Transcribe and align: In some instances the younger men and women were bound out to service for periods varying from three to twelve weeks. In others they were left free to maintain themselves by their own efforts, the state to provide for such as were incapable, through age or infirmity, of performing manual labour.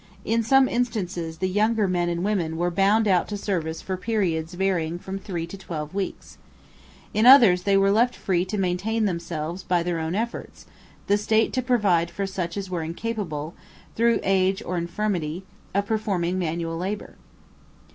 In 0.25 0.41
some 0.41 0.67
instances 0.67 1.37
the 1.37 1.47
younger 1.47 1.87
men 1.87 2.09
and 2.09 2.23
women 2.23 2.57
were 2.57 2.71
bound 2.71 3.07
out 3.07 3.27
to 3.27 3.37
service 3.37 3.83
for 3.83 3.97
periods 3.97 4.55
varying 4.55 4.97
from 4.97 5.19
three 5.19 5.45
to 5.45 5.55
twelve 5.59 5.93
weeks. 5.93 6.39
In 7.13 7.27
others 7.27 7.61
they 7.61 7.77
were 7.77 7.91
left 7.91 8.15
free 8.15 8.43
to 8.45 8.57
maintain 8.57 9.05
themselves 9.05 9.61
by 9.61 9.83
their 9.83 9.99
own 9.99 10.15
efforts, 10.15 10.65
the 11.05 11.17
state 11.19 11.53
to 11.53 11.61
provide 11.61 12.09
for 12.09 12.25
such 12.25 12.57
as 12.57 12.67
were 12.67 12.81
incapable, 12.81 13.53
through 13.95 14.19
age 14.23 14.63
or 14.65 14.75
infirmity, 14.75 15.43
of 15.75 15.85
performing 15.85 16.39
manual 16.39 16.77
labour. 16.77 17.13